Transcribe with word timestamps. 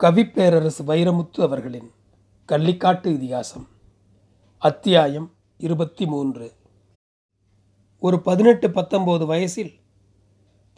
கவிப்பேரரசு 0.00 0.82
வைரமுத்து 0.86 1.38
அவர்களின் 1.42 1.88
கள்ளிக்காட்டு 2.48 3.08
இதிகாசம் 3.08 3.66
அத்தியாயம் 4.62 5.26
இருபத்தி 5.60 6.04
மூன்று 6.06 6.46
ஒரு 8.02 8.16
பதினெட்டு 8.20 8.68
பத்தொம்போது 8.68 9.24
வயசில் 9.26 9.72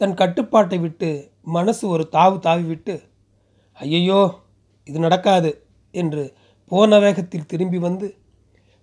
தன் 0.01 0.13
கட்டுப்பாட்டை 0.13 0.79
விட்டு 0.79 1.11
மனசு 1.41 1.83
ஒரு 1.87 2.05
தாவு 2.11 2.35
தாவி 2.39 2.63
விட்டு 2.63 2.95
ஐயையோ 3.79 4.19
இது 4.87 4.99
நடக்காது 4.99 5.51
என்று 5.95 6.25
போன 6.71 6.99
வேகத்தில் 6.99 7.45
திரும்பி 7.45 7.77
வந்து 7.77 8.09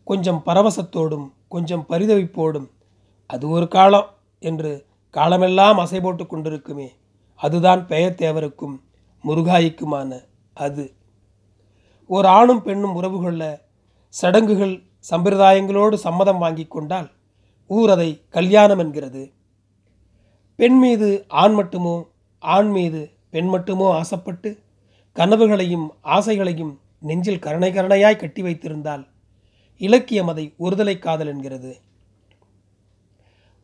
கொஞ்சம் 0.06 0.40
பரவசத்தோடும் 0.46 1.28
கொஞ்சம் 1.48 1.86
பரிதவிப்போடும் 1.88 2.68
அது 3.30 3.46
ஒரு 3.48 3.68
காலம் 3.68 4.08
என்று 4.42 4.72
காலமெல்லாம் 5.14 5.78
அசை 5.78 6.00
போட்டு 6.00 6.24
கொண்டிருக்குமே 6.24 6.88
அதுதான் 7.40 7.84
பெயர்த்தேவருக்கும் 7.86 8.76
முருகாய்க்குமான 9.24 10.28
அது. 10.54 10.94
ஒரு 12.06 12.28
ஆணும் 12.28 12.62
பெண்ணும் 12.62 12.94
உறவு 12.94 13.22
கொள்ள 13.22 13.42
சடங்குகள் 14.08 14.82
சம்பிரதாயங்களோடு 15.10 15.94
சம்மதம் 15.94 16.38
வாங்கி 16.38 16.64
கொண்டால் 16.66 17.10
ஊர் 17.66 17.90
அதை 17.90 18.22
கல்யாணம் 18.28 18.78
என்கிறது. 18.78 19.32
பெண் 20.56 20.78
மீது 20.78 21.24
ஆண் 21.28 21.52
மட்டுமோ 21.52 22.08
ஆண் 22.38 22.70
மீது 22.70 23.10
பெண் 23.30 23.46
மட்டுமோ 23.46 23.94
ஆசைப்பட்டு 23.94 24.58
கனவுகளையும் 25.16 25.88
ஆசைகளையும் 26.04 26.78
நெஞ்சில் 27.00 27.38
கருணை 27.38 27.72
கருணையாய் 27.72 28.16
கட்டி 28.16 28.42
வைத்திருந்தால் 28.42 29.06
இலக்கியம் 29.76 30.28
அதை 30.28 30.54
ஒருதலை 30.60 30.98
காதல் 30.98 31.26
என்கிறது. 31.26 31.80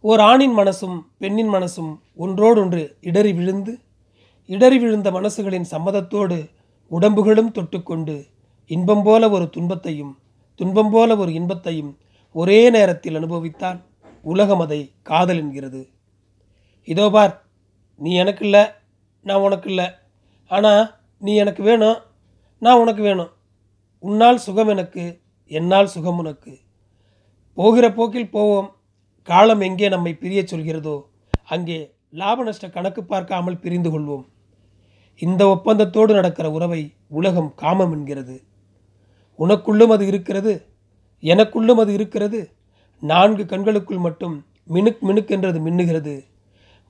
ஓர் 0.01 0.21
ஆணின் 0.21 0.57
மனசும் 0.57 0.99
பெண்ணின் 1.19 1.49
மனசும் 1.49 1.99
ஒன்றோடொன்று 2.17 2.97
இடறி 3.01 3.33
விழுந்து 3.33 3.79
இடறி 4.47 4.79
விழுந்த 4.79 5.11
மனசுகளின் 5.11 5.65
சம்மதத்தோடு 5.71 6.39
உடம்புகளும் 6.91 7.55
தொட்டுக்கொண்டு 7.57 8.15
இன்பம் 8.71 9.05
போல 9.07 9.29
ஒரு 9.37 9.47
துன்பத்தையும் 9.57 10.13
துன்பம் 10.61 10.93
போல 10.95 11.17
ஒரு 11.23 11.31
இன்பத்தையும் 11.39 11.93
ஒரே 12.35 12.61
நேரத்தில் 12.77 13.19
அனுபவித்தால் 13.21 13.79
உலகம் 14.25 14.63
அதை 14.65 14.79
காதல் 15.11 15.41
என்கிறது. 15.43 15.81
இதோ 16.89 17.07
பார் 17.15 17.35
நீ 18.01 18.11
எனக்கு 18.23 18.45
இல்லை 18.47 18.63
நான் 19.27 19.45
உனக்கு 19.47 19.69
இல்லை 19.73 19.87
ஆனால் 20.51 20.83
நீ 21.23 21.33
எனக்கு 21.43 21.63
வேணும் 21.69 21.99
நான் 22.63 22.81
உனக்கு 22.83 23.03
வேணும். 23.09 23.33
உன்னால் 24.05 24.45
சுகம் 24.47 24.71
எனக்கு 24.75 25.05
என்னால் 25.51 25.93
சுகம் 25.95 26.19
உனக்கு. 26.23 26.53
போகிற 27.59 27.87
போக்கில் 27.99 28.33
போவோம் 28.37 28.69
காலம் 29.29 29.63
எங்கே 29.69 29.89
நம்மை 29.95 30.13
பிரியச் 30.23 30.53
சொல்கிறதோ 30.53 30.97
அங்கே 31.55 31.79
லாப 32.21 32.45
நஷ்ட 32.45 32.67
கணக்கு 32.77 33.03
பார்க்காமல் 33.05 33.63
பிரிந்து 33.65 33.91
கொள்வோம். 33.91 34.25
இந்த 35.17 35.47
ஒப்பந்தத்தோடு 35.47 36.13
நடக்கிற 36.13 36.51
உறவை 36.51 36.95
உலகம் 37.09 37.53
காமம் 37.57 37.93
என்கிறது. 37.93 38.43
உனக்குள்ளும் 39.39 39.87
அது 39.87 40.07
இருக்கிறது 40.07 40.67
எனக்குள்ளும் 41.21 41.81
அது 41.81 41.93
இருக்கிறது. 41.93 42.51
நான்கு 43.01 43.45
கண்களுக்குள் 43.45 43.99
மட்டும் 43.99 44.45
மினுக் 44.69 45.03
மினுக் 45.03 45.31
என்றது 45.31 45.61
மின்னுகிறது. 45.61 46.25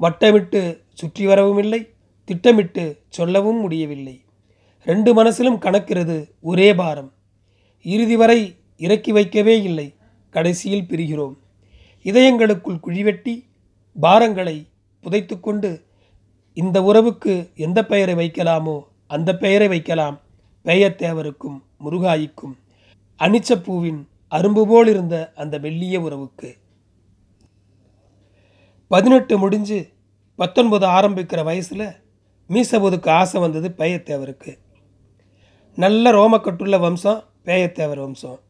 வட்டமிட்டு 0.00 0.82
சுற்றி 0.92 1.26
வரவும் 1.26 1.58
இல்லை 1.58 1.88
திட்டமிட்டு 2.24 3.00
சொல்லவும் 3.08 3.60
முடியவில்லை. 3.60 4.24
ரெண்டு 4.84 5.24
மனசிலும் 5.24 5.60
கணக்கிறது 5.60 6.30
ஒரே 6.40 6.74
பாரம். 6.74 7.12
இறுதி 7.82 8.16
வரை 8.16 8.56
இறக்கி 8.76 9.12
வைக்கவே 9.12 9.62
இல்லை 9.62 9.94
கடைசியில் 10.30 10.86
பிரிகிறோம். 10.88 11.36
இதயங்களுக்குள் 12.02 12.80
குழிவெட்டி 12.84 13.44
பாரங்களை 14.02 14.66
புதைத்துக்கொண்டு 15.02 15.85
இந்த 16.56 16.82
உறவுக்கு 16.82 17.50
எந்த 17.54 17.84
பெயரை 17.84 18.14
வைக்கலாமோ 18.14 18.82
அந்த 19.06 19.36
பெயரை 19.36 19.68
வைக்கலாம். 19.68 20.20
பெயத்தேவருக்கும் 20.64 21.58
முருகாய்க்கும். 21.84 22.54
அனிச்சப்பூவின் 23.18 23.98
அரும்பு 24.30 24.62
போல் 24.62 24.88
இருந்த 24.88 25.32
அந்த 25.34 25.58
மெல்லிய 25.58 26.00
உறவுக்கு. 26.00 26.56
பதினெட்டு 28.88 29.38
முடிஞ்சு 29.38 29.88
பத்தொன்பது 30.36 30.86
ஆரம்பிக்கிற 30.86 31.44
வயசில் 31.44 31.86
மீசபோதுக்கு 32.48 33.08
ஆசை 33.08 33.40
வந்தது 33.40 33.68
பேயத்தேவருக்கு 33.78 34.54
நல்ல 35.76 36.10
ரோமக்கட்டுள்ள 36.10 36.80
வம்சம் 36.80 37.22
பேயத்தேவர் 37.44 38.00
வம்சம். 38.00 38.40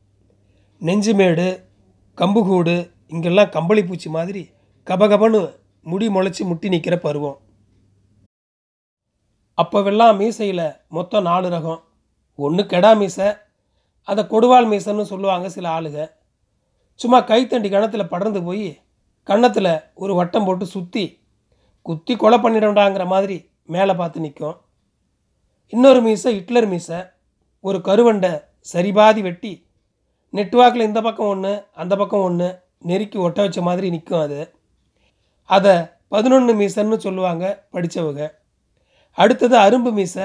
நெஞ்சுமேடு 0.80 1.48
கம்புகூடு 2.16 2.76
இங்கெல்லாம் 3.08 3.48
கம்பளி 3.48 3.84
பூச்சி 3.84 4.10
மாதிரி 4.10 4.50
கபகபன்னு 4.86 5.42
முடி 5.82 6.08
முளைச்சி 6.08 6.40
முட்டி 6.40 6.68
நிற்கிற 6.68 6.98
பருவம். 6.98 7.40
அப்போவெல்லாம் 9.58 10.18
மீசையில் 10.20 10.66
மொத்தம் 10.88 11.26
நாலு 11.28 11.48
ரகம். 11.48 11.80
ஒன்று 12.38 12.62
கெடா 12.62 12.90
மீசை 13.00 13.28
அதை 14.08 14.22
கொடுவாள் 14.32 14.68
மீசைன்னு 14.72 15.04
சொல்லுவாங்க 15.12 15.46
சில 15.48 15.66
ஆளுங்க 15.76 16.00
சும்மா 17.00 17.18
கைத்தண்டி 17.20 17.68
கணத்தில் 17.70 18.10
படர்ந்து 18.12 18.40
போய் 18.42 18.68
கன்னத்தில் 19.28 19.72
ஒரு 19.94 20.12
வட்டம் 20.14 20.44
போட்டு 20.44 20.66
சுற்றி 20.66 21.04
குத்தி 21.86 22.14
கொலை 22.16 22.38
பண்ணிடண்டாங்கிற 22.38 23.04
மாதிரி 23.06 23.36
மேலே 23.74 23.94
பார்த்து 23.94 24.20
நிற்கும் 24.20 24.56
இன்னொரு 25.72 26.00
மீசை 26.00 26.32
ஹிட்லர் 26.34 26.68
மீசை. 26.72 26.98
ஒரு 27.64 27.78
கருவண்டை 27.80 28.32
சரிபாதி 28.72 29.20
வெட்டி 29.20 29.52
நெட்வாக்கில் 30.34 30.88
இந்த 30.88 31.00
பக்கம் 31.00 31.30
ஒன்று 31.34 31.52
அந்த 31.72 31.94
பக்கம் 31.96 32.24
ஒன்று 32.28 32.48
நெருக்கி 32.88 33.18
ஒட்ட 33.18 33.38
வச்ச 33.42 33.60
மாதிரி 33.62 33.86
நிற்கும் 33.90 34.20
அது. 34.20 34.40
அதை 35.50 35.74
பதினொன்று 36.08 36.52
மீசன்னு 36.60 36.96
சொல்லுவாங்க 36.96 37.44
படித்தவங்க 37.72 38.24
அடுத்தது 39.22 39.56
அரும்பு 39.58 39.90
மீசை. 39.98 40.24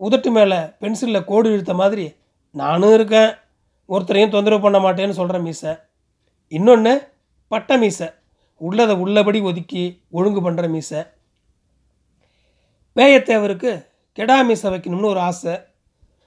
உதட்டு 0.00 0.30
மேலே 0.36 0.58
பென்சிலில் 0.82 1.28
கோடு 1.30 1.48
இழுத்த 1.52 1.74
மாதிரி 1.74 2.06
நானும் 2.50 2.94
இருக்கேன். 2.94 3.32
ஒருத்தரையும் 3.88 4.34
தொந்தரவு 4.34 4.62
பண்ண 4.62 4.78
மாட்டேன்னு 4.78 5.18
சொல்கிற 5.20 5.38
மீசை. 5.38 5.72
இன்னொன்று 6.48 6.92
பட்டை 7.48 7.76
மீசை. 7.78 8.08
உள்ளதை 8.56 8.94
உள்ளபடி 8.96 9.40
ஒதுக்கி 9.40 9.82
ஒழுங்கு 10.10 10.40
பண்ணுற 10.50 10.68
மீசை. 10.68 11.00
பேயத்தேவருக்கு 12.96 13.72
கெடா 14.18 14.36
மீசை 14.46 14.70
வைக்கணும்னு 14.72 15.12
ஒரு 15.14 15.20
ஆசை. 15.20 15.54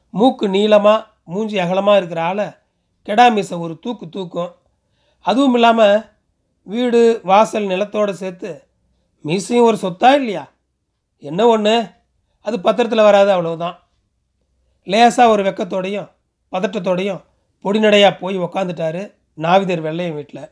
மூக்கு 0.10 0.46
நீளமாக 0.50 1.06
மூஞ்சி 1.24 1.58
அகலமாக 1.60 1.98
இருக்கிற 1.98 2.22
ஆளை 2.22 2.48
கெடா 3.08 3.26
மீசை 3.34 3.56
ஒரு 3.58 3.80
தூக்கு 3.80 4.06
தூக்கும். 4.10 4.52
அதுவும் 5.22 5.54
இல்லாமல் 5.54 5.98
வீடு 6.64 7.20
வாசல் 7.24 7.66
நிலத்தோடு 7.66 8.14
சேர்த்து 8.16 8.52
மீசையும் 9.26 9.68
ஒரு 9.70 9.78
சொத்தா 9.82 10.10
இல்லையா? 10.14 10.44
என்ன 11.20 11.48
ஒன்று 11.48 11.76
அது 12.42 12.60
பத்திரத்தில் 12.60 13.08
வராது 13.08 13.32
அவ்வளவுதான். 13.32 13.78
லேசாக 14.84 15.30
ஒரு 15.30 15.44
வெக்கத்தோடையும் 15.44 16.10
பதட்டத்தோடையும் 16.52 17.22
பொடிநடையாக 17.64 18.20
போய் 18.20 18.38
உக்காந்துட்டாரு 18.40 19.02
நாவிதர் 19.38 19.82
வெள்ளையன் 19.82 20.14
வீட்டில் 20.14 20.50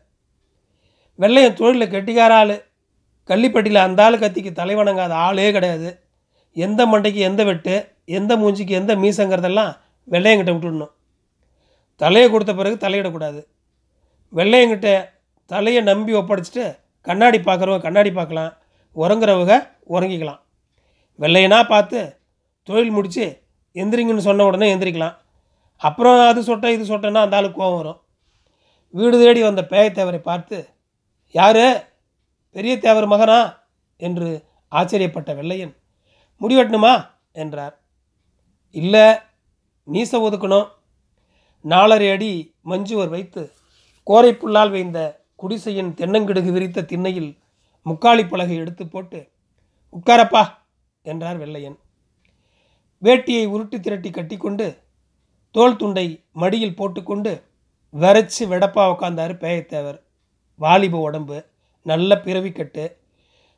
வெள்ளையன் 1.16 1.54
தொழிலில் 1.54 1.92
கெட்டிக்கார 1.92 2.34
ஆள். 2.40 2.56
கள்ளிப்பட்டியில் 3.30 3.86
அந்த 3.88 4.04
ஆள் 4.04 4.20
கத்திக்கு 4.20 4.52
தலைவணங்காத 4.62 5.14
ஆளே 5.28 5.52
கிடையாது. 5.52 5.90
எந்த 6.54 6.86
மண்டைக்கு 6.86 7.22
எந்த 7.30 7.44
வெட்டு 7.44 7.76
எந்த 8.06 8.38
மூஞ்சிக்கு 8.38 8.74
எந்த 8.80 8.96
மீசங்கிறதெல்லாம் 8.96 9.72
வெள்ளையங்கிட்ட 10.12 10.54
விட்டுடணும். 10.56 10.94
தலையை 11.96 12.28
கொடுத்த 12.30 12.54
பிறகு 12.54 12.76
தலையிடக்கூடாது. 12.88 13.42
வெள்ளையங்கிட்ட 14.34 14.90
தலையை 15.46 15.82
நம்பி 15.84 16.14
ஒப்படைச்சிட்டு 16.14 16.66
கண்ணாடி 17.02 17.38
பார்க்குறவங்க 17.38 17.86
கண்ணாடி 17.88 18.12
பார்க்கலாம் 18.12 18.54
உறங்குறவங்க 18.96 19.56
உறங்கிக்கலாம். 19.90 20.42
வெள்ளையனா 21.20 21.68
பார்த்து 21.68 22.20
தொழில் 22.64 22.90
முடித்து 22.90 23.44
எந்திரிங்கன்னு 23.74 24.18
சொன்ன 24.18 24.46
உடனே 24.46 24.76
எந்திரிக்கலாம். 24.76 25.16
அப்புறம் 25.78 26.28
அது 26.28 26.42
சொட்ட 26.42 26.70
இது 26.70 26.86
சொட்டன்னா 26.86 27.22
அந்த 27.22 27.36
ஆளுக்கு 27.36 27.64
கோவம் 27.64 27.76
வரும். 27.76 28.02
வீடு 28.90 29.20
தேடி 29.20 29.42
வந்த 29.42 29.62
பேயத்தேவரை 29.62 30.20
பார்த்து 30.20 30.70
யார்? 31.32 31.94
பெரிய 32.52 32.80
தேவர் 32.80 33.06
மகனா? 33.06 33.64
என்று 33.98 34.44
ஆச்சரியப்பட்ட 34.72 35.36
வெள்ளையன் 35.36 35.76
முடிவெட்டணுமா 36.42 37.08
என்றார். 37.32 37.80
இல்லை 38.72 39.16
மீசை 39.84 40.22
ஒதுக்கணும். 40.22 40.68
நாலரை 41.64 42.12
அடி 42.12 42.56
மஞ்சுவர் 42.66 43.10
வைத்து 43.10 43.52
கோரைப்புல்லால் 44.08 44.72
வைந்த 44.72 45.00
குடிசையின் 45.36 45.94
தென்னங்கிடுகு 45.98 46.52
விரித்த 46.52 46.82
திண்ணையில் 46.82 47.38
முக்காளி 47.86 48.30
பலகை 48.30 48.56
எடுத்து 48.56 48.88
போட்டு 48.88 49.30
உட்காரப்பா 49.94 50.44
என்றார் 51.12 51.38
வெள்ளையன். 51.38 51.78
வேட்டியை 53.04 53.44
உருட்டி 53.54 53.80
திரட்டி 53.80 54.10
கட்டிக்கொண்டு 54.10 54.68
தோல் 55.56 55.80
துண்டை 55.82 56.06
மடியில் 56.42 56.78
போட்டுக்கொண்டு 56.80 57.34
விரைச்சி 57.94 58.44
வெடப்பா 58.52 58.84
உக்காந்தார் 58.94 59.34
பேயத்தேவர். 59.44 60.00
வாலிப 60.60 61.00
உடம்பு 61.08 61.38
நல்ல 61.82 62.16
பிறவிக்கட்டு 62.26 62.86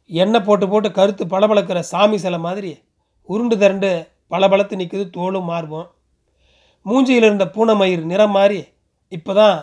எண்ணெய் 0.09 0.45
போட்டு 0.47 0.65
போட்டு 0.69 0.89
கருத்து 0.91 1.23
பளபளக்கிற 1.25 1.79
சாமி 1.91 2.17
சிலை 2.17 2.39
மாதிரி 2.39 2.71
உருண்டு 3.29 3.55
திரண்டு 3.57 3.89
பளபளத்து 4.31 4.75
நிற்குது 4.81 5.05
தோலும் 5.17 5.49
மார்பும். 5.51 5.87
மூஞ்சியில் 6.85 7.27
இருந்த 7.27 7.45
பூனைமயிர் 7.55 8.03
நிறம் 8.11 8.35
மாறி 8.37 8.61
இப்போ 9.11 9.33
தான் 9.33 9.57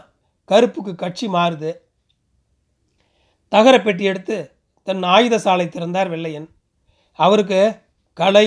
கருப்புக்கு 0.50 0.92
கட்சி 0.94 1.26
மாறுது. 1.28 1.70
தகர 3.52 3.75
பெட்டி 3.81 4.04
எடுத்து 4.04 4.36
தன் 4.88 5.02
ஆயுத 5.14 5.38
சாலை 5.38 5.66
திறந்தார் 5.69 6.12
வெள்ளையன். 6.14 6.48
அவருக்கு 7.19 7.61
கலை 8.12 8.46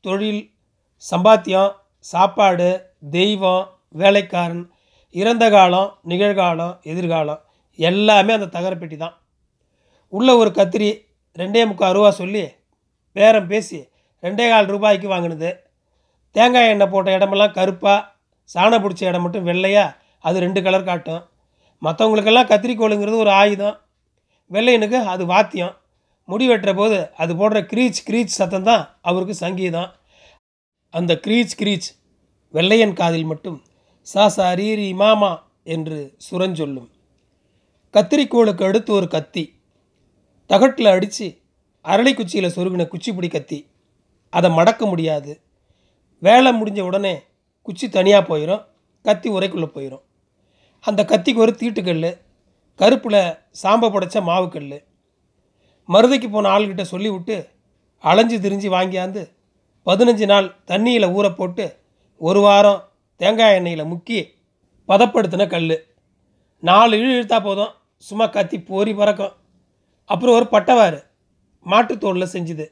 தொழில் 0.00 0.42
சம்பாத்தியம் 1.10 1.72
சாப்பாடு 1.98 2.68
தெய்வம் 3.10 3.66
வேலைக்காரன் 3.88 4.70
இறந்த 5.10 5.50
காலம் 5.50 5.98
நிகழ்காலம் 6.08 6.78
எதிர்காலம் 6.82 7.40
எல்லாமே 7.74 8.32
அந்த 8.32 8.46
தகரப்பெட்டி 8.46 8.96
தான். 8.96 9.14
உள்ள 10.08 10.36
ஒரு 10.36 10.50
கத்திரி 10.50 10.90
ரெண்டே 11.38 11.66
முக்கால் 11.66 11.92
ரூபா 11.92 12.10
சொல்லி 12.10 12.44
பேரம் 13.12 13.46
பேசி 13.46 13.88
ரெண்டே 14.22 14.48
கால் 14.48 14.66
ரூபாய்க்கு 14.66 15.08
வாங்கினது. 15.08 15.50
தேங்காய் 16.30 16.68
எண்ணெய் 16.68 16.88
போட்ட 16.88 17.12
இடமெல்லாம் 17.12 17.52
கருப்பாக 17.52 18.06
சாணம் 18.54 18.82
பிடிச்ச 18.84 19.02
இடம் 19.04 19.22
மட்டும் 19.22 19.44
வெள்ளையாக 19.44 19.96
அது 20.20 20.38
ரெண்டு 20.38 20.62
கலர் 20.62 20.88
காட்டும். 20.88 21.22
மற்றவங்களுக்கெல்லாம் 21.82 22.50
கத்திரிக்கோளுங்கிறது 22.50 23.16
ஒரு 23.16 23.30
ஆயுதம். 23.30 23.76
வெள்ளையனுக்கு 24.50 25.04
அது 25.04 25.26
வாத்தியம். 25.26 25.74
முடி 26.30 26.46
வெட்டுற 26.50 26.72
போது 26.76 26.98
அது 27.22 27.32
போடுற 27.40 27.58
க்ரீச் 27.72 28.00
க்ரீச் 28.08 28.36
சத்தம் 28.38 28.66
தான் 28.68 28.84
அவருக்கு 29.08 29.34
சங்கீதம். 29.44 29.90
அந்த 30.94 31.12
க்ரீச் 31.24 31.54
க்ரீச் 31.60 31.88
வெள்ளையன் 32.54 32.98
காதில் 33.00 33.28
மட்டும் 33.32 33.58
சா 34.06 34.24
சா 34.36 34.46
ரீரி 34.60 34.88
மாமா 35.02 35.32
என்று 35.74 35.98
சுரஞ்சொல்லும் 36.26 36.88
கத்திரிக்கோளுக்கு 37.94 38.64
அடுத்து 38.68 38.90
ஒரு 38.98 39.08
கத்தி. 39.14 39.44
தகட்டில் 40.50 40.90
அடித்து 40.94 41.26
அரளி 41.84 42.12
குச்சியில் 42.14 42.54
சொருகின 42.56 42.86
குச்சிப்பிடி 42.92 43.28
கத்தி. 43.30 43.58
அதை 44.32 44.48
மடக்க 44.58 44.82
முடியாது. 44.86 45.32
வேலை 46.22 46.50
முடிஞ்ச 46.60 46.80
உடனே 46.88 47.14
குச்சி 47.68 47.86
தனியாக 47.96 48.22
போயிடும் 48.30 48.64
கத்தி 49.04 49.28
உரைக்குள்ளே 49.36 49.68
போயிடும் 49.76 50.04
அந்த 50.84 51.00
கத்திக்கு 51.10 51.42
ஒரு 51.44 51.52
தீட்டுக்கல் 51.60 52.06
கருப்பில் 52.80 53.22
சாம்பை 53.62 53.88
படைச்ச 53.92 54.18
மாவுக்கல் 54.28 54.68
மருதைக்கு 55.92 56.30
போன 56.30 56.58
ஆள்கிட்ட 56.58 56.82
சொல்லி 56.82 57.08
விட்டு 57.08 57.48
அலைஞ்சு 57.98 58.36
திரிஞ்சு 58.38 58.68
வாங்கியாந்து 58.76 59.22
பதினஞ்சு 59.86 60.26
நாள் 60.26 60.54
தண்ணியில் 60.66 61.12
ஊற 61.16 61.34
போட்டு 61.34 61.76
ஒரு 62.18 62.40
வாரம் 62.40 62.80
தேங்காய் 63.16 63.56
எண்ணெயில் 63.60 63.90
முக்கி 63.92 64.20
பதப்படுத்தின 64.88 65.48
கல் 65.48 65.86
நாலு 66.58 66.96
இழு 66.96 67.10
இழுத்தா 67.18 67.42
போதும். 67.42 67.72
சும்மா 67.96 68.26
கத்தி 68.26 68.60
போரி 68.60 68.94
பறக்கும். 68.94 69.32
அப்புறம் 70.04 70.34
ஒரு 70.34 70.46
பட்டவாறு 70.50 71.02
மாட்டுத்தோலில் 71.66 72.32
செஞ்சுது. 72.32 72.66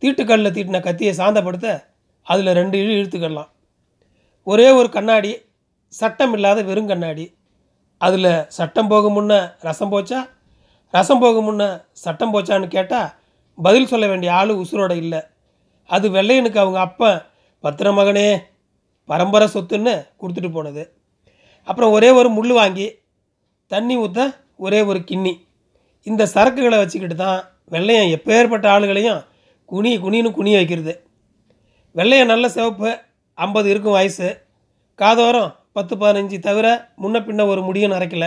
தீட்டுக்கல்லில் 0.00 0.54
தீட்டின 0.56 0.80
கத்தியை 0.82 1.14
சாந்தப்படுத்த 1.14 1.84
அதில் 2.22 2.52
ரெண்டு 2.52 2.78
இழு 2.78 2.94
இழுத்துக்கலாம். 3.00 3.50
ஒரே 4.42 4.70
ஒரு 4.70 4.90
கண்ணாடி 4.90 5.32
சட்டம் 5.88 6.32
இல்லாத 6.32 6.62
வெறும் 6.62 6.86
கண்ணாடி. 6.86 7.36
அதில் 7.98 8.44
சட்டம் 8.48 8.88
போக 8.88 9.08
முன்ன 9.08 9.54
ரசம் 9.60 9.92
போச்சா? 9.92 10.20
ரசம் 10.90 11.18
போக 11.18 11.40
முன்ன 11.40 11.84
சட்டம் 11.92 12.32
போச்சான்னு 12.34 12.68
கேட்டால் 12.68 13.08
பதில் 13.58 13.86
சொல்ல 13.86 14.06
வேண்டிய 14.06 14.34
ஆள் 14.34 14.48
உசுரோட 14.48 14.96
இல்லை. 14.96 15.20
அது 15.86 16.10
வெள்ளையனுக்கு 16.10 16.58
அவங்க 16.58 16.80
அப்பன் 16.80 17.22
பத்திர 17.60 17.90
மகனே 17.92 18.38
பரம்பரை 19.04 19.48
சொத்துன்னு 19.54 20.06
கொடுத்துட்டு 20.20 20.52
போனது. 20.52 20.82
அப்புறம் 21.64 21.90
ஒரே 21.90 22.10
ஒரு 22.10 22.28
முள் 22.28 22.52
வாங்கி 22.52 22.86
தண்ணி 23.66 23.96
ஊற்ற 23.98 24.34
ஒரே 24.56 24.82
ஒரு 24.82 24.98
கிண்ணி. 24.98 25.34
இந்த 26.02 26.26
சரக்குகளை 26.34 26.76
வச்சுக்கிட்டு 26.78 27.14
தான் 27.14 27.40
வெள்ளையன் 27.64 28.18
எப்பேற்பட்ட 28.18 28.66
ஆளுகளையும் 28.74 29.24
குனி 29.64 29.98
குனின்னு 29.98 30.30
குனிய 30.30 30.56
வைக்கிறது. 30.56 30.92
வெள்ளையன் 31.92 32.26
நல்ல 32.26 32.48
சிவப்பு 32.48 32.98
ஐம்பது 33.34 33.70
இருக்கும் 33.70 33.92
வயசு. 33.92 34.28
காதோரம் 34.98 35.54
பத்து 35.72 35.96
பதினஞ்சு 35.96 36.38
தவிர 36.38 36.90
முன்ன 37.02 37.16
பின்ன 37.26 37.46
ஒரு 37.46 37.62
முடியும் 37.62 37.92
நரைக்கல. 37.92 38.26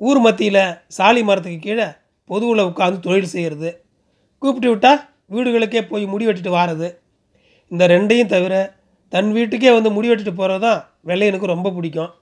ஊர் 0.00 0.20
மத்தியில் 0.26 0.62
சாலி 0.96 1.22
மரத்துக்கு 1.28 1.58
கீழே 1.66 1.86
பொதுவில் 2.30 2.68
உட்காந்து 2.70 2.98
தொழில் 3.06 3.32
செய்கிறது 3.34 3.70
கூப்பிட்டு 4.42 4.68
விட்டால் 4.70 5.00
வீடுகளுக்கே 5.34 5.82
போய் 5.90 6.04
முடி 6.12 6.24
வெட்டிட்டு 6.26 6.52
வாரது. 6.56 6.88
இந்த 7.72 7.84
ரெண்டையும் 7.92 8.32
தவிர 8.34 8.54
தன் 9.12 9.30
வீட்டுக்கே 9.36 9.70
வந்து 9.76 9.90
முடி 9.96 10.08
வெட்டிட்டு 10.10 10.34
போகிறது 10.40 10.62
தான் 10.66 10.80
வெள்ளையனுக்கு 11.08 11.52
ரொம்ப 11.54 11.70
பிடிக்கும். 11.76 12.12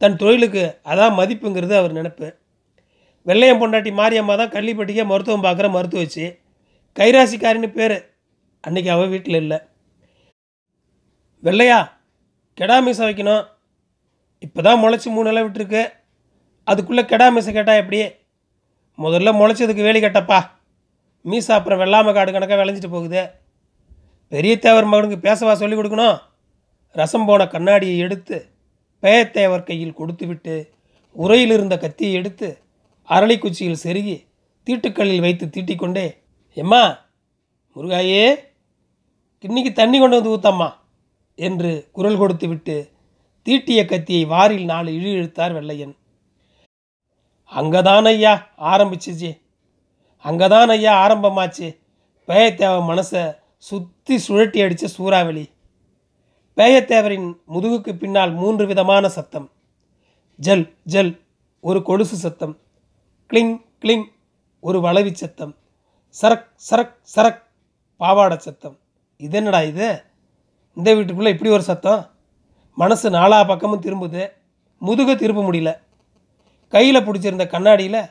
தன் 0.00 0.20
தொழிலுக்கு 0.22 0.62
அதான் 0.90 1.16
மதிப்புங்கிறது 1.20 1.74
அவர் 1.80 1.96
நினப்பு. 1.98 2.28
வெள்ளையன் 3.28 3.60
பொண்டாட்டி 3.62 3.90
மாரியம்மா 4.00 4.34
தான் 4.40 4.54
கள்ளிப்பட்டிக்கே 4.56 5.04
மருத்துவம் 5.10 5.44
பார்க்குற 5.46 5.68
மருத்துவச்சு. 5.76 6.26
கைராசிக்காரின்னு 6.98 7.70
பேர். 7.78 7.96
அன்னைக்கு 8.66 8.90
அவள் 8.94 9.12
வீட்டில் 9.14 9.40
இல்லை. 9.42 9.58
வெள்ளையா 11.46 11.78
கெடா 12.58 12.76
மீசை 12.86 13.04
வைக்கணும். 13.08 13.44
இப்போ 14.46 14.60
தான் 14.66 14.80
முளைச்சி 14.82 15.08
மூணு 15.16 15.30
இலை 15.32 15.42
விட்டுருக்கு. 15.44 15.82
அதுக்குள்ளே 16.70 17.02
கெடா 17.02 17.26
மீசை 17.34 17.52
கேட்டால் 17.52 17.80
எப்படியே? 17.82 18.06
முதல்ல 18.98 19.30
முளைச்சதுக்கு 19.38 19.86
வேலி 19.86 20.00
கட்டப்பா. 20.00 20.40
மீசை 21.24 21.56
அப்புறம் 21.56 21.80
வெள்ளாமை 21.82 22.12
காடு 22.12 22.32
கணக்காக 22.32 22.64
விளைஞ்சிட்டு 22.64 22.90
போகுது. 22.90 23.22
பெரிய 24.32 24.58
தேவர் 24.58 24.84
மகனுக்கு 24.84 25.18
பேசவா 25.28 25.52
சொல்லிக் 25.52 25.78
கொடுக்கணும். 25.78 26.18
ரசம் 26.92 27.24
போன 27.24 27.46
கண்ணாடியை 27.46 27.98
எடுத்து 27.98 28.36
பேயத்தேவர் 29.02 29.64
கையில் 29.64 29.98
கொடுத்து 30.00 30.24
விட்டு 30.26 30.54
உரையில் 31.16 31.52
இருந்த 31.52 31.76
கத்தியை 31.76 32.12
எடுத்து 32.12 32.48
அரளிக்குச்சியில் 33.08 33.82
செருகி 33.84 34.16
தீட்டுக்கல்லில் 34.66 35.20
வைத்து 35.20 35.46
தீட்டிக்கொண்டே 35.46 36.06
எம்மா 36.56 36.82
முருகாயே 37.76 38.24
இன்னைக்கு 39.44 39.72
தண்ணி 39.72 39.98
கொண்டு 39.98 40.16
வந்து 40.16 40.34
ஊத்தம்மா 40.36 40.68
என்று 41.38 41.70
குரல் 41.92 42.18
கொடுத்து 42.18 42.48
விட்டு 42.48 42.76
தீட்டிய 43.46 43.84
கத்தியை 43.84 44.24
வாரில் 44.24 44.64
நாலு 44.64 44.90
இழு 44.92 45.10
இழுத்தார் 45.12 45.52
வெள்ளையன். 45.52 45.94
அங்கதான் 47.54 48.04
ஐயா 48.04 48.46
ஆரம்பிச்சிச்சு. 48.58 49.40
அங்கதான் 50.24 50.66
ஐயா 50.66 51.08
ஆரம்பமாச்சு. 51.08 51.78
பேயத்தேவ 52.28 52.82
மனசை 52.84 53.36
சுற்றி 53.56 54.18
சுழட்டி 54.28 54.62
அடித்த 54.62 54.86
சூறாவளி. 54.86 55.50
பேயத்தேவரின் 56.56 57.34
முதுகுக்கு 57.48 57.96
பின்னால் 57.96 58.32
மூன்று 58.32 58.66
விதமான 58.66 59.08
சத்தம். 59.08 59.50
ஜல் 60.36 60.76
ஜல் 60.82 61.22
ஒரு 61.60 61.82
கொலுசு 61.82 62.16
சத்தம். 62.16 62.58
கிளிங் 63.30 63.60
கிளிங் 63.80 64.04
ஒரு 64.60 64.80
வளவி 64.80 65.14
சத்தம். 65.14 65.54
சரக் 66.22 66.46
சரக் 66.70 66.94
சரக் 67.16 67.42
பாவாடை 67.96 68.38
சத்தம். 68.38 68.78
இது 69.16 69.36
என்னடா 69.36 69.62
இது? 69.62 70.02
இந்த 70.74 70.94
வீட்டுக்குள்ளே 70.94 71.30
இப்படி 71.30 71.50
ஒரு 71.50 71.62
சத்தம்? 71.62 72.10
மனசு 72.74 73.10
நாலா 73.10 73.46
பக்கமும் 73.46 73.82
திரும்புது. 73.82 74.32
முதுக 74.78 75.14
திரும்ப 75.14 75.52
முடியல. 75.52 75.88
கையில் 76.72 77.04
பிடிச்சிருந்த 77.06 77.46
கண்ணாடியில் 77.46 78.02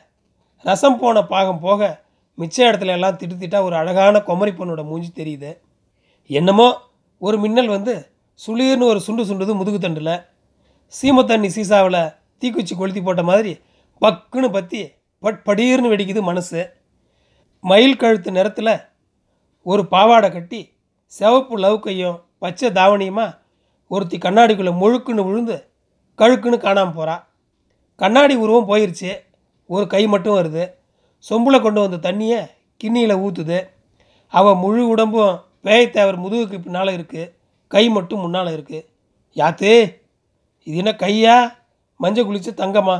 ரசம் 0.64 0.98
போன 0.98 1.22
பாகம் 1.22 1.60
போக 1.60 1.88
மிச்ச 2.38 2.56
இடத்துல 2.68 2.94
எல்லாம் 2.96 3.16
திட்டு 3.16 3.36
திட்டா 3.36 3.58
ஒரு 3.62 3.76
அழகான 3.76 4.20
குமரி 4.20 4.50
பொண்ணோட 4.50 4.82
மூஞ்சி 4.84 5.10
தெரியுது. 5.12 5.50
என்னமோ 6.30 6.68
ஒரு 7.18 7.38
மின்னல் 7.38 7.68
வந்து 7.68 7.94
சுளீர்னு 8.40 8.84
ஒரு 8.84 9.00
சுண்டு 9.00 9.22
சுண்டுது 9.24 9.54
முதுகு 9.54 9.78
தண்டில். 9.78 10.14
சீம 10.92 11.24
தண்ணி 11.24 11.48
சீசாவில் 11.48 12.02
தீக்குச்சி 12.42 12.74
கொளுத்தி 12.76 13.00
போட்ட 13.02 13.22
மாதிரி 13.22 13.52
பக்குன்னு 14.02 14.48
பற்றி 14.50 14.80
பட் 15.18 15.40
படீர்னு 15.48 15.90
வெடிக்குது 15.92 16.22
மனசு. 16.22 16.60
மயில் 17.64 17.96
கழுத்து 17.96 18.30
நிறத்தில் 18.32 18.74
ஒரு 19.66 19.82
பாவாடை 19.86 20.28
கட்டி 20.30 20.60
சிவப்பு 21.12 21.56
லவ் 21.58 21.78
கையும் 21.80 22.18
பச்சை 22.38 22.68
தாவணியுமா 22.70 23.26
ஒருத்தி 23.90 24.16
கண்ணாடிக்குள்ளே 24.18 24.72
முழுக்குன்னு 24.80 25.26
விழுந்து 25.28 25.56
கழுக்குன்னு 26.18 26.58
காணாமல் 26.58 26.96
போகிறா 26.96 27.16
கண்ணாடி 28.00 28.34
உருவம் 28.44 28.68
போயிருச்சு. 28.70 29.10
ஒரு 29.70 29.84
கை 29.94 30.02
மட்டும் 30.12 30.36
வருது. 30.38 30.64
சொம்பில் 31.24 31.64
கொண்டு 31.64 31.80
வந்த 31.80 31.98
தண்ணியை 32.06 32.40
கிண்ணியில் 32.80 33.20
ஊற்றுது 33.24 33.58
அவள் 34.32 34.60
முழு 34.62 34.82
உடம்பும் 34.92 35.34
பேயத்தேவர் 35.64 36.18
முதுகுக்கு 36.24 36.58
பின்னால் 36.64 36.96
இருக்குது 36.96 37.32
கை 37.72 37.82
மட்டும் 37.96 38.22
முன்னால் 38.24 38.52
இருக்குது 38.56 38.86
யாத்தே 39.36 39.74
இது 40.66 40.76
என்ன 40.82 40.92
கையா? 41.02 41.34
மஞ்சள் 42.00 42.26
குளிச்ச 42.28 42.50
தங்கமா? 42.62 42.96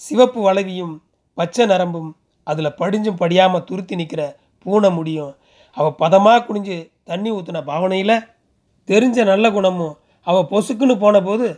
சிவப்பு 0.00 0.40
வளவியும் 0.46 0.94
பச்சை 1.38 1.64
நரம்பும் 1.72 2.10
அதில் 2.46 2.76
படிஞ்சும் 2.80 3.20
படியாமல் 3.22 3.64
துருத்தி 3.68 3.94
நிற்கிற 4.00 4.22
பூனை 4.66 4.90
முடியும். 4.98 5.32
அவள் 5.76 5.98
பதமாக 6.02 6.44
குனிஞ்சு 6.46 6.76
தண்ணி 7.10 7.30
ஊற்றின 7.36 7.62
பாவனையில் 7.70 8.24
தெரிஞ்ச 8.88 9.24
நல்ல 9.30 9.46
குணமும் 9.50 9.94
அவள் 10.26 10.48
பொசுக்குன்னு 10.52 10.96
போன 11.04 11.16
போது 11.22 11.48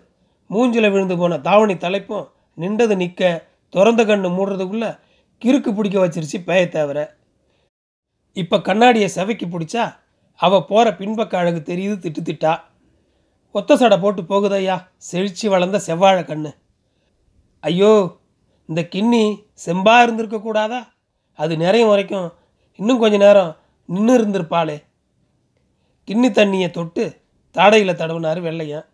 மூஞ்சில் 0.51 0.93
விழுந்து 0.93 1.17
போன 1.19 1.39
தாவணி 1.49 1.75
தலைப்பும் 1.77 2.27
நின்றது 2.55 2.97
நிற்க 2.97 3.49
திறந்த 3.69 4.05
கண்ணு 4.05 4.29
மூடுறதுக்குள்ளே 4.37 4.99
கிறுக்கு 5.43 5.71
பிடிக்க 5.75 6.07
வச்சிருச்சு 6.07 6.39
பேய 6.47 6.69
தவிர. 6.69 7.17
இப்போ 8.33 8.57
கண்ணாடியை 8.61 9.09
செவைக்கு 9.15 9.47
பிடிச்சா 9.47 9.85
அவள் 10.41 10.67
போகிற 10.69 10.91
பின்பக்க 10.97 11.37
அழகு 11.37 11.61
தெரியுது 11.61 11.95
திட்டு 12.03 12.21
திட்டா. 12.25 12.61
ஒத்த 13.53 13.77
சடை 13.77 13.99
போட்டு 13.99 14.23
போகுதையா? 14.23 14.77
செழிச்சு 15.13 15.47
வளர்ந்த 15.49 15.79
செவ்வாழை 15.87 16.23
கண்ணு. 16.25 16.51
ஐயோ 17.61 18.19
இந்த 18.67 18.83
கிண்ணி 18.95 19.23
செம்பாக 19.67 20.05
இருந்திருக்கக்கூடாதா 20.05 20.81
அது 21.35 21.57
நிறையும் 21.57 21.89
வரைக்கும் 21.89 22.33
இன்னும் 22.77 22.99
கொஞ்ச 22.99 23.17
நேரம் 23.17 23.57
நின்று 23.85 24.15
இருந்திருப்பாளே. 24.19 24.77
கிண்ணி 26.09 26.29
தண்ணியை 26.31 26.71
தொட்டு 26.71 27.05
தாடையில் 27.55 27.99
தடவுனார் 28.01 28.41
வெள்ளையன். 28.41 28.87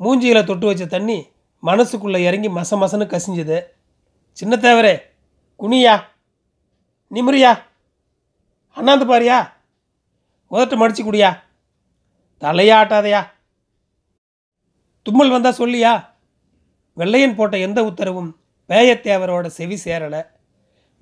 மூஞ்சியில் 0.00 0.44
தொட்டு 0.44 0.66
வச்ச 0.66 0.84
தண்ணி 0.86 1.18
மனசுக்குள்ளே 1.68 2.18
இறங்கி 2.28 2.48
மச 2.48 2.76
மசன்னு 2.82 3.06
கசிஞ்சது. 3.12 3.58
சின்ன 4.38 4.56
தேவரே 4.64 4.94
குனியா 5.60 5.94
நிமிரியா 7.12 7.52
அண்ணாந்து 8.76 9.06
பாரியா 9.10 9.38
உதட்ட 10.52 10.74
மடிச்சு 10.80 11.02
குடியா 11.06 11.30
தலையாட்டாதையா 12.42 13.20
தும்மல் 15.06 15.34
வந்தால் 15.34 15.58
சொல்லியா 15.58 15.92
வெள்ளையன் 17.00 17.36
போட்ட 17.38 17.56
எந்த 17.66 17.80
உத்தரவும் 17.90 18.30
பேயத்தேவரோட 18.70 19.46
செவி 19.58 19.76
சேரலை. 19.84 20.20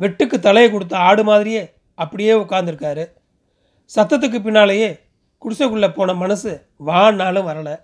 வெட்டுக்கு 0.00 0.36
தலையை 0.40 0.68
கொடுத்த 0.70 0.94
ஆடு 1.08 1.22
மாதிரியே 1.24 1.62
அப்படியே 1.98 2.34
உட்காந்துருக்காரு 2.42 3.04
சத்தத்துக்கு 3.96 4.38
பின்னாலேயே 4.46 4.90
குடிசைக்குள்ளே 5.42 5.88
போன 5.94 6.14
மனசு 6.22 6.50
வான்னாலும் 6.88 7.48
வரலை. 7.50 7.74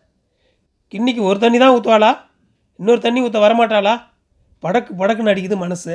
இன்னைக்கு 0.99 1.23
ஒரு 1.29 1.39
தண்ணி 1.45 1.59
தான் 1.59 1.75
ஊற்றுவாளா 1.77 2.11
இன்னொரு 2.79 3.01
தண்ணி 3.01 3.21
ஊற்ற 3.23 3.39
வரமாட்டாளா? 3.47 3.95
படக்கு 4.63 4.93
படக்குன்னு 4.99 5.33
அடிக்குது 5.33 5.57
மனசு. 5.57 5.95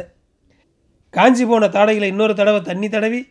காஞ்சி 1.10 1.46
போன 1.46 1.68
தாடையில் 1.68 2.10
இன்னொரு 2.12 2.34
தடவை 2.36 2.62
தண்ணி 2.62 2.90
தடவி 2.90 3.22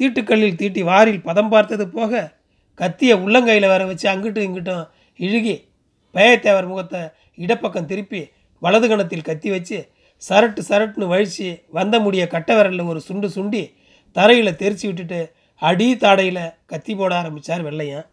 தீட்டுக்கல்லில் 0.00 0.58
தீட்டி 0.60 0.82
வாரில் 0.82 1.22
பதம் 1.22 1.48
பார்த்தது 1.48 1.88
போக 1.88 2.32
கத்தியை 2.74 3.16
உள்ளங்கையில் 3.16 3.66
வர 3.66 3.84
வச்சு 3.84 4.10
அங்கிட்டும் 4.10 4.46
இங்கிட்டும் 4.48 4.84
இழுகி 5.18 5.54
பயத்தேவர் 6.14 6.66
முகத்தை 6.66 7.00
இடப்பக்கம் 7.34 7.86
திருப்பி 7.86 8.30
வலது 8.58 8.88
கணத்தில் 8.88 9.22
கத்தி 9.22 9.50
வச்சு 9.50 9.78
சரட்டு 10.22 10.62
சரட்டுன்னு 10.68 11.06
வழித்து 11.06 11.64
வந்த 11.70 12.00
முடிய 12.00 12.26
கட்டை 12.26 12.56
விரலில் 12.56 12.84
ஒரு 12.84 13.00
சுண்டு 13.00 13.28
சுண்டி 13.28 13.62
தரையில் 14.16 14.58
தெரிச்சு 14.62 14.86
விட்டுட்டு 14.86 15.20
அடி 15.56 15.94
தாடையில் 15.94 16.54
கத்தி 16.66 16.94
போட 16.94 17.16
ஆரம்பித்தார் 17.16 17.62
வெள்ளையன். 17.62 18.06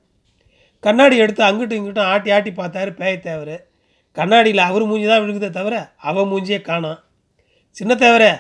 கண்ணாடி 0.79 1.17
எடுத்து 1.17 1.43
அங்கிட்டும் 1.43 1.79
இங்கிட்டும் 1.79 2.09
ஆட்டி 2.13 2.31
ஆட்டி 2.31 2.51
பார்த்தாரு 2.51 2.91
பேயத்தேவர். 3.01 3.55
கண்ணாடியில் 4.20 4.68
அவர் 4.70 4.90
மூஞ்சி 4.90 5.08
தான் 5.10 5.22
விழுகுதே 5.24 5.50
தவிர 5.58 5.76
அவன் 6.10 6.30
மூஞ்சியே 6.32 6.60
காணோம். 6.70 7.00
சின்ன 7.78 7.94
தேவரே 8.04 8.32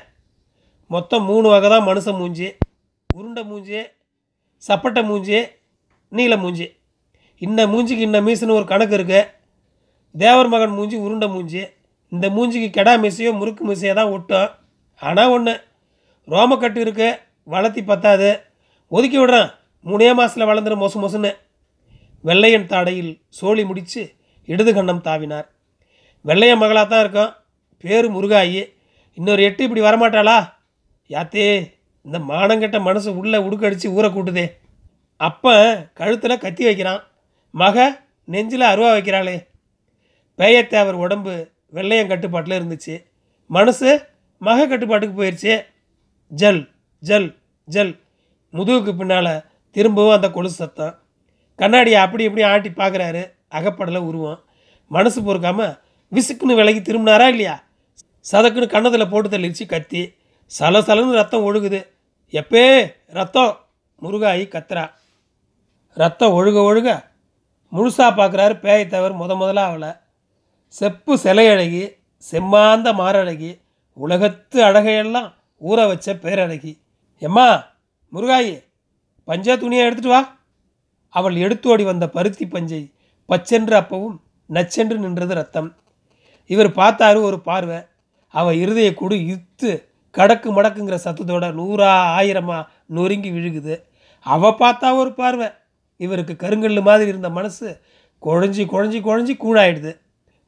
மொத்தம் 0.93 1.25
மூணு 1.29 1.47
வகை 1.53 1.67
தான் 1.73 1.87
மனுஷன் 1.89 2.19
மூஞ்சி. 2.21 2.47
உருண்டை 3.09 3.41
மூஞ்சி 3.49 3.81
சப்பட்டை 4.63 5.01
மூஞ்சி 5.09 5.39
நீல 6.17 6.35
மூஞ்சி. 6.43 6.67
இன்ன 7.45 7.65
மூஞ்சிக்கு 7.73 8.03
இன்ன 8.07 8.19
மீசுன்னு 8.27 8.57
ஒரு 8.59 8.65
கணக்கு 8.71 8.95
இருக்குது 8.97 9.27
தேவர் 10.15 10.49
மகன் 10.53 10.73
மூஞ்சி 10.77 10.97
உருண்டை 11.05 11.27
மூஞ்சி. 11.35 11.61
இந்த 12.11 12.25
மூஞ்சிக்கு 12.35 12.69
கெடா 12.77 12.93
மீசையோ 13.03 13.31
முறுக்கு 13.39 13.63
மீசையோ 13.69 13.93
தான் 13.99 14.11
ஒட்டும். 14.15 14.49
ஆனால் 15.01 15.31
ஒன்று 15.35 15.53
ரோமக்கட்டு 16.33 16.79
இருக்குது 16.85 17.19
வளர்த்தி 17.53 17.81
பத்தாது. 17.91 18.29
ஒதுக்கி 18.95 19.17
விடுறான் 19.19 19.49
மூணே 19.89 20.09
மாதத்தில் 20.19 20.49
வளர்ந்துடும் 20.49 20.83
மொசு 20.85 20.97
மொசுன்னு. 21.03 21.31
வெள்ளையன் 22.23 22.69
தாடையில் 22.73 23.13
சோழி 23.39 23.63
முடித்து 23.69 24.01
இடது 24.49 24.71
கண்ணம் 24.77 25.05
தாவினார். 25.07 25.47
வெள்ளைய 26.27 26.53
மகளாக 26.57 26.87
தான் 26.87 27.03
இருக்கும் 27.03 27.33
பேர் 27.83 28.07
முருகாயி. 28.15 28.61
இன்னொரு 29.17 29.41
எட்டு 29.43 29.61
இப்படி 29.67 29.81
வரமாட்டாளா? 29.81 30.37
யாத்தே 31.09 31.45
இந்த 32.05 32.17
மானங்கெட்ட 32.31 32.77
மனசு 32.81 33.09
உள்ளே 33.17 33.37
உடுக்கடிச்சு 33.37 33.87
ஊரை 33.97 34.09
கூட்டுதே. 34.09 34.45
அப்போ 35.17 35.53
கழுத்தில் 35.93 36.41
கத்தி 36.43 36.63
வைக்கிறான். 36.63 37.01
மக 37.53 38.05
நெஞ்சில் 38.33 38.71
அருவா 38.71 38.89
வைக்கிறாளே. 38.95 39.37
பேயத்தேவர் 40.39 41.01
உடம்பு 41.03 41.33
வெள்ளையம் 41.77 42.11
கட்டுப்பாட்டில் 42.11 42.57
இருந்துச்சு. 42.59 42.95
மனசு 43.47 43.89
மக 44.37 44.67
கட்டுப்பாட்டுக்கு 44.67 45.15
போயிடுச்சு 45.19 45.53
ஜல் 46.31 46.61
ஜல் 47.03 47.29
ஜல். 47.67 47.93
முதுகுக்கு 48.53 48.91
பின்னால் 48.95 49.33
திரும்பவும் 49.75 50.15
அந்த 50.17 50.27
கொலுசு 50.35 50.57
சத்தம். 50.63 50.95
கண்ணாடியை 51.59 51.99
அப்படி 52.01 52.23
இப்படி 52.27 52.43
ஆட்டி 52.51 52.69
பார்க்குறாரு 52.69 53.23
அகப்படலை 53.57 54.01
உருவம். 54.09 54.39
மனசு 54.87 55.19
பொறுக்காமல் 55.23 55.77
விசுக்குன்னு 56.11 56.55
விலகி 56.55 56.79
திரும்பினாரா 56.79 57.27
இல்லையா? 57.27 57.63
சதக்குன்னு 58.31 58.69
கண்ணத்தில் 58.69 59.07
போட்டு 59.07 59.37
தள்ளிடுச்சு 59.37 59.65
கத்தி. 59.67 60.13
சலசலன்னு 60.59 61.11
ரத்தம் 61.11 61.53
ஒழுகுது. 61.53 61.87
எப்பே 62.31 62.93
ரத்தம். 63.07 63.59
முருகாயி 64.01 64.47
கத்துறா. 64.47 64.89
ரத்தம் 65.93 66.31
ஒழுக 66.31 66.59
ஒழுக 66.69 67.03
முழுசாக 67.71 68.11
பார்க்குறாரு 68.11 68.53
பேயை 68.53 68.87
தவிர 68.87 69.07
முத 69.07 69.35
முதலாக 69.35 69.67
அவளை. 69.67 69.89
செப்பு 70.67 71.15
சிலையழகி 71.15 71.95
செம்மாந்த 72.31 72.93
மாரழகி 72.93 73.61
உலகத்து 73.93 74.63
அழகையெல்லாம் 74.63 75.33
ஊற 75.69 75.87
வச்ச 75.87 76.13
பேரழகி. 76.13 76.79
எம்மா 77.19 77.65
முருகாயி 78.13 78.63
பஞ்சா 79.27 79.57
துணியை 79.57 79.85
எடுத்துட்டு 79.85 80.09
வா. 80.09 80.37
அவள் 81.09 81.35
எடுத்தோடி 81.35 81.83
வந்த 81.83 82.09
பருத்தி 82.09 82.47
பஞ்சை 82.47 82.91
பச்சென்று 83.29 83.77
அப்பவும் 83.79 84.17
நச்சென்று 84.49 84.97
நின்றது 84.97 85.33
ரத்தம். 85.33 85.75
இவர் 86.49 86.69
பார்த்தாரு 86.79 87.19
ஒரு 87.27 87.37
பார்வை. 87.39 87.79
அவள் 88.33 88.59
இருதய 88.63 88.89
கொடு 88.93 89.15
இத்து 89.33 89.69
கடக்கு 90.15 90.49
மடக்குங்கிற 90.57 90.97
சத்தத்தோட 91.05 91.45
நூறா 91.59 91.89
ஆயிரமா 92.17 92.57
நொறுங்கி 92.95 93.29
விழுகுது. 93.31 93.75
அவள் 94.25 94.59
பார்த்தா 94.61 94.87
ஒரு 95.01 95.11
பார்வை. 95.13 95.47
இவருக்கு 95.99 96.33
கருங்கல் 96.35 96.81
மாதிரி 96.81 97.09
இருந்த 97.13 97.29
மனசு 97.37 97.67
குழஞ்சி 98.21 98.63
குழஞ்சி 98.73 98.99
குழஞ்சி 99.07 99.33
கூழாயிடுது 99.43 99.91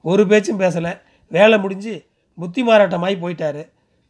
ஒரு 0.06 0.24
பேச்சும் 0.28 0.60
பேசலை. 0.60 0.92
வேலை 1.32 1.58
முடிஞ்சு 1.60 1.94
புத்தி 2.38 2.62
மாறாட்டமாகி 2.64 3.18
போயிட்டாரு. 3.24 3.64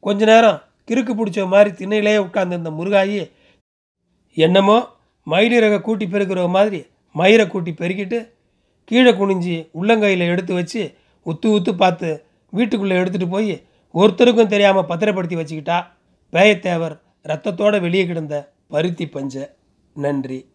கொஞ்ச 0.05 0.21
நேரம் 0.25 0.59
கிறுக்கு 0.89 1.13
பிடிச்ச 1.17 1.41
மாதிரி 1.47 1.71
திண்ணையிலேயே 1.79 2.19
உட்காந்துருந்த 2.27 2.71
முருகாயி 2.79 3.19
என்னமோ 4.37 4.77
மயிலிறக 5.27 5.75
கூட்டி 5.81 6.05
பெருக்கிற 6.05 6.43
மாதிரி 6.49 6.79
மயிரை 7.15 7.45
கூட்டி 7.47 7.71
பெருக்கிட்டு 7.71 8.19
கீழே 8.89 9.11
குனிஞ்சி 9.11 9.55
உள்ளங்கையில் 9.79 10.29
எடுத்து 10.33 10.53
வச்சு 10.53 10.81
உத்து 11.25 11.45
உத்து 11.45 11.73
பார்த்து 11.73 12.23
வீட்டுக்குள்ளே 12.49 12.95
எடுத்துகிட்டு 12.95 13.29
போய் 13.29 13.63
ஒருத்தருக்கும் 13.93 14.47
தெரியாமல் 14.47 14.85
பத்திரப்படுத்தி 14.85 15.35
வச்சுக்கிட்டா 15.35 15.85
பேயத்தேவர் 16.33 16.99
ரத்தத்தோடு 17.23 17.81
வெளியே 17.81 18.05
கிடந்த 18.05 18.51
பருத்தி 18.67 19.07
பஞ்சை. 19.07 19.47
நன்றி. 19.93 20.45